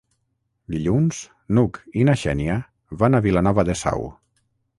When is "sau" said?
3.85-4.11